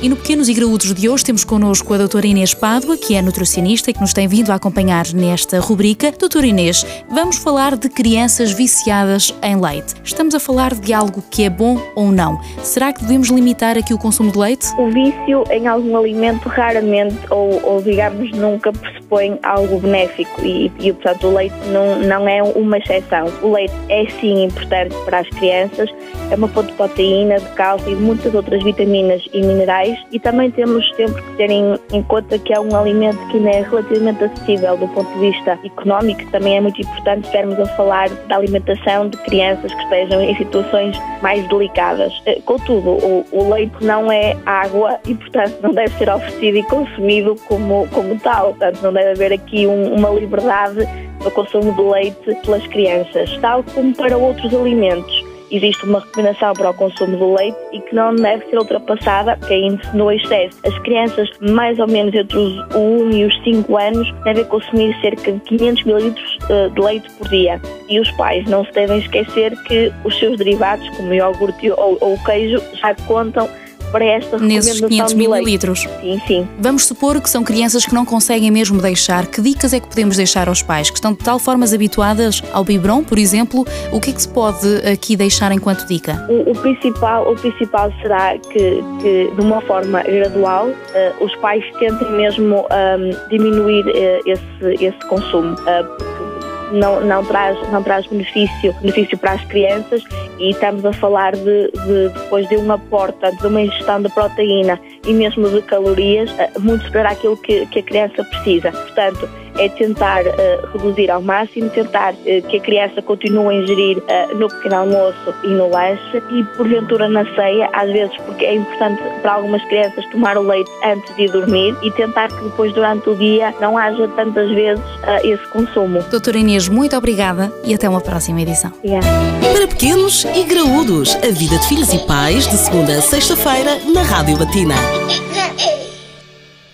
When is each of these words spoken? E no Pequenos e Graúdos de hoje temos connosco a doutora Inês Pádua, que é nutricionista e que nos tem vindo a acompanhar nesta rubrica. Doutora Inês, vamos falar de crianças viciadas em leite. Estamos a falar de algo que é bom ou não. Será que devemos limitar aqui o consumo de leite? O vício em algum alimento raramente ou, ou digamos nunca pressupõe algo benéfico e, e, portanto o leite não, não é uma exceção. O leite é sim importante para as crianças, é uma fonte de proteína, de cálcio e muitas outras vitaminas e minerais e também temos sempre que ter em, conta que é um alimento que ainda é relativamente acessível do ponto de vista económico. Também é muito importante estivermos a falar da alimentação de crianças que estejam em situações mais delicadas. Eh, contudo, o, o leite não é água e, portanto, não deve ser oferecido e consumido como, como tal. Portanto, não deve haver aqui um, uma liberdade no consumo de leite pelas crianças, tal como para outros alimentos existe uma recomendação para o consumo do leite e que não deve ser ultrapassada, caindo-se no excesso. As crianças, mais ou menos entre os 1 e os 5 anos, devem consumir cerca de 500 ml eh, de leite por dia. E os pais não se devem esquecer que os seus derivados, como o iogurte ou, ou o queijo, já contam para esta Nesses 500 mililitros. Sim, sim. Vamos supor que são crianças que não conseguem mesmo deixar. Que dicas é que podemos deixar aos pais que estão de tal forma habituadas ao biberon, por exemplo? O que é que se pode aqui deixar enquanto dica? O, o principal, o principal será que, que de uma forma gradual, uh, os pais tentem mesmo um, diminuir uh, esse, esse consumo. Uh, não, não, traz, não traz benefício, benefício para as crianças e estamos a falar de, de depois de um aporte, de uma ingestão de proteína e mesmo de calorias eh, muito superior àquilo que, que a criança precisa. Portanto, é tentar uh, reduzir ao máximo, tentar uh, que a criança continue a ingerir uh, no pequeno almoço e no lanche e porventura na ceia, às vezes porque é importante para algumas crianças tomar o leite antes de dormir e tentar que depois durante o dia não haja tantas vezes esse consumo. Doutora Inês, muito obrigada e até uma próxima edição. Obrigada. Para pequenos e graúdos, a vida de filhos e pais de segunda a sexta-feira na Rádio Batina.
E 0.00 0.08
no 0.08 0.16
Pequenos 0.16 0.48
e 0.48 0.54
Graúdos 0.54 0.92
de 0.94 1.08
hoje 1.08 1.24
temos 1.24 1.44
connosco 1.44 1.92
a 1.92 1.98
doutora 1.98 2.26
Inês 2.26 2.54
Pádua, 2.54 2.96
que 2.96 3.14
é 3.14 3.22
nutricionista 3.22 3.90
e 3.90 3.94
que 3.94 4.00
nos 4.00 4.12
tem 4.12 4.26
vindo 4.26 4.50
a 4.50 4.54
acompanhar 4.54 5.06
nesta 5.12 5.60
rubrica. 5.60 6.10
Doutora 6.10 6.46
Inês, 6.46 6.84
vamos 7.08 7.36
falar 7.36 7.76
de 7.76 7.88
crianças 7.88 8.50
viciadas 8.52 9.32
em 9.42 9.60
leite. 9.60 9.94
Estamos 10.02 10.34
a 10.34 10.40
falar 10.40 10.74
de 10.74 10.92
algo 10.92 11.22
que 11.30 11.44
é 11.44 11.50
bom 11.50 11.80
ou 11.94 12.10
não. 12.10 12.40
Será 12.62 12.92
que 12.92 13.02
devemos 13.02 13.28
limitar 13.28 13.76
aqui 13.76 13.94
o 13.94 13.98
consumo 13.98 14.32
de 14.32 14.38
leite? 14.38 14.66
O 14.78 14.90
vício 14.90 15.44
em 15.50 15.66
algum 15.68 15.96
alimento 15.96 16.48
raramente 16.48 17.18
ou, 17.30 17.60
ou 17.64 17.82
digamos 17.82 18.30
nunca 18.32 18.72
pressupõe 18.72 19.38
algo 19.42 19.78
benéfico 19.78 20.44
e, 20.44 20.72
e, 20.80 20.92
portanto 20.92 21.28
o 21.28 21.34
leite 21.34 21.54
não, 21.72 22.00
não 22.00 22.28
é 22.28 22.42
uma 22.42 22.78
exceção. 22.78 23.26
O 23.42 23.52
leite 23.52 23.74
é 23.88 24.06
sim 24.20 24.44
importante 24.44 24.94
para 25.04 25.20
as 25.20 25.28
crianças, 25.28 25.88
é 26.30 26.34
uma 26.34 26.48
fonte 26.48 26.68
de 26.68 26.76
proteína, 26.76 27.38
de 27.38 27.48
cálcio 27.50 27.92
e 27.92 27.94
muitas 27.94 28.34
outras 28.34 28.62
vitaminas 28.64 29.22
e 29.32 29.42
minerais 29.42 29.81
e 30.10 30.18
também 30.18 30.50
temos 30.50 30.88
sempre 30.96 31.22
que 31.22 31.36
ter 31.36 31.50
em, 31.50 32.02
conta 32.08 32.38
que 32.38 32.52
é 32.52 32.60
um 32.60 32.74
alimento 32.76 33.18
que 33.28 33.36
ainda 33.36 33.50
é 33.50 33.62
relativamente 33.62 34.24
acessível 34.24 34.76
do 34.76 34.88
ponto 34.88 35.12
de 35.14 35.30
vista 35.30 35.58
económico. 35.64 36.30
Também 36.30 36.56
é 36.56 36.60
muito 36.60 36.80
importante 36.80 37.24
estivermos 37.24 37.58
a 37.58 37.66
falar 37.76 38.08
da 38.28 38.36
alimentação 38.36 39.08
de 39.08 39.16
crianças 39.18 39.72
que 39.72 39.82
estejam 39.82 40.20
em 40.20 40.36
situações 40.36 40.96
mais 41.22 41.46
delicadas. 41.48 42.12
Eh, 42.26 42.40
contudo, 42.44 42.90
o, 42.90 43.26
o 43.32 43.52
leite 43.52 43.84
não 43.84 44.10
é 44.10 44.36
água 44.46 44.98
e, 45.06 45.14
portanto, 45.14 45.56
não 45.62 45.72
deve 45.72 45.96
ser 45.96 46.08
oferecido 46.10 46.58
e 46.58 46.62
consumido 46.64 47.36
como, 47.48 47.88
como 47.88 48.18
tal. 48.20 48.48
Portanto, 48.50 48.80
não 48.82 48.92
deve 48.92 49.10
haver 49.10 49.32
aqui 49.32 49.66
um, 49.66 49.94
uma 49.94 50.10
liberdade 50.10 50.86
no 51.22 51.30
consumo 51.30 51.72
de 51.72 51.82
leite 51.82 52.34
pelas 52.44 52.66
crianças, 52.66 53.36
tal 53.38 53.62
como 53.74 53.94
para 53.94 54.16
outros 54.16 54.52
alimentos 54.54 55.21
existe 55.52 55.84
uma 55.84 56.00
recomendação 56.00 56.52
para 56.54 56.70
o 56.70 56.74
consumo 56.74 57.16
do 57.16 57.34
leite 57.34 57.58
e 57.72 57.80
que 57.80 57.94
não 57.94 58.14
deve 58.14 58.44
ser 58.46 58.58
ultrapassada, 58.58 59.36
caindo-se 59.46 59.96
no 59.96 60.10
excesso. 60.10 60.58
As 60.66 60.78
crianças, 60.80 61.28
mais 61.40 61.78
ou 61.78 61.86
menos 61.86 62.14
entre 62.14 62.36
os 62.38 62.74
1 62.74 63.10
e 63.10 63.24
os 63.24 63.44
5 63.44 63.76
anos, 63.76 64.12
devem 64.24 64.44
consumir 64.44 64.98
cerca 65.00 65.32
de 65.32 65.40
500 65.40 65.86
ml 65.86 66.14
eh, 66.48 66.68
de 66.68 66.80
leite 66.80 67.10
por 67.12 67.28
dia. 67.28 67.60
E 67.88 68.00
os 68.00 68.10
pais 68.12 68.44
não 68.48 68.64
se 68.64 68.72
devem 68.72 68.98
esquecer 68.98 69.54
que 69.64 69.92
os 70.04 70.18
seus 70.18 70.38
derivados, 70.38 70.88
como 70.96 71.10
o 71.10 71.14
iogurte 71.14 71.70
ou, 71.70 71.98
ou 72.00 72.14
o 72.14 72.24
queijo, 72.24 72.62
já 72.74 72.94
contam 73.06 73.48
para 73.92 74.04
esta 74.04 74.38
Nesses 74.38 74.80
500 74.80 75.14
mililitros. 75.14 75.80
Sim, 76.00 76.20
sim. 76.26 76.48
Vamos 76.58 76.86
supor 76.86 77.20
que 77.20 77.28
são 77.28 77.44
crianças 77.44 77.84
que 77.84 77.94
não 77.94 78.04
conseguem 78.04 78.50
mesmo 78.50 78.80
deixar. 78.80 79.26
Que 79.26 79.40
dicas 79.40 79.72
é 79.72 79.78
que 79.78 79.86
podemos 79.86 80.16
deixar 80.16 80.48
aos 80.48 80.62
pais 80.62 80.90
que 80.90 80.96
estão 80.96 81.12
de 81.12 81.18
tal 81.18 81.38
forma 81.38 81.62
habituadas 81.72 82.42
ao 82.52 82.64
biberon, 82.64 83.04
por 83.04 83.18
exemplo? 83.18 83.64
O 83.92 84.00
que 84.00 84.10
é 84.10 84.12
que 84.12 84.22
se 84.22 84.28
pode 84.28 84.76
aqui 84.90 85.14
deixar 85.14 85.52
enquanto 85.52 85.86
dica? 85.86 86.26
O, 86.28 86.50
o 86.50 86.54
principal, 86.54 87.30
o 87.30 87.36
principal 87.36 87.92
será 88.00 88.38
que, 88.38 88.82
que 89.00 89.30
de 89.34 89.40
uma 89.40 89.60
forma 89.60 90.02
gradual, 90.02 90.68
uh, 90.68 91.24
os 91.24 91.34
pais 91.36 91.64
tentem 91.78 92.10
mesmo 92.12 92.66
um, 92.66 93.28
diminuir 93.28 93.84
uh, 93.86 94.20
esse, 94.26 94.84
esse 94.84 95.08
consumo. 95.08 95.54
Uh, 95.54 96.31
não, 96.72 97.00
não, 97.00 97.24
traz, 97.24 97.58
não 97.70 97.82
traz 97.82 98.06
benefício, 98.06 98.74
benefício 98.80 99.16
para 99.18 99.32
as 99.32 99.44
crianças 99.44 100.02
e 100.38 100.50
estamos 100.50 100.84
a 100.84 100.92
falar 100.92 101.32
de, 101.32 101.70
de 101.70 102.08
depois 102.08 102.48
de 102.48 102.56
um 102.56 102.72
aporte, 102.72 103.18
de 103.36 103.46
uma 103.46 103.60
ingestão 103.60 104.02
de 104.02 104.08
proteína 104.08 104.80
e 105.06 105.12
mesmo 105.12 105.48
de 105.48 105.62
calorias 105.62 106.30
eh, 106.38 106.50
muito 106.58 106.84
superior 106.84 107.12
àquilo 107.12 107.36
que, 107.36 107.66
que 107.66 107.78
a 107.78 107.82
criança 107.82 108.24
precisa. 108.24 108.72
Portanto, 108.72 109.28
é 109.58 109.68
tentar 109.68 110.22
uh, 110.24 110.66
reduzir 110.72 111.10
ao 111.10 111.20
máximo, 111.20 111.68
tentar 111.70 112.14
uh, 112.14 112.42
que 112.48 112.56
a 112.56 112.60
criança 112.60 113.02
continue 113.02 113.54
a 113.56 113.58
ingerir 113.62 113.98
uh, 113.98 114.36
no 114.36 114.48
pequeno 114.48 114.76
almoço 114.76 115.34
e 115.44 115.48
no 115.48 115.70
lanche 115.70 116.22
e 116.30 116.44
porventura 116.56 117.08
na 117.08 117.24
ceia, 117.34 117.68
às 117.72 117.90
vezes 117.90 118.16
porque 118.24 118.44
é 118.44 118.54
importante 118.54 119.02
para 119.20 119.34
algumas 119.34 119.62
crianças 119.64 120.04
tomar 120.10 120.36
o 120.36 120.42
leite 120.42 120.70
antes 120.84 121.14
de 121.16 121.26
dormir 121.28 121.76
e 121.82 121.90
tentar 121.92 122.28
que 122.28 122.44
depois 122.44 122.72
durante 122.72 123.08
o 123.08 123.16
dia 123.16 123.54
não 123.60 123.76
haja 123.76 124.08
tantas 124.08 124.50
vezes 124.50 124.84
esse 125.24 125.46
consumo. 125.48 126.02
Doutora 126.10 126.38
Inês, 126.38 126.68
muito 126.68 126.96
obrigada 126.96 127.52
e 127.64 127.74
até 127.74 127.88
uma 127.88 128.00
próxima 128.00 128.40
edição. 128.40 128.72
Obrigada. 128.78 129.06
Para 129.52 129.68
pequenos 129.68 130.24
e 130.24 130.44
graúdos, 130.44 131.16
a 131.16 131.30
vida 131.30 131.58
de 131.58 131.68
filhos 131.68 131.92
e 131.92 131.98
pais 132.06 132.46
de 132.46 132.56
segunda 132.56 132.92
a 132.94 133.02
sexta-feira 133.02 133.78
na 133.92 134.02
Rádio 134.02 134.36
Batina. 134.36 134.74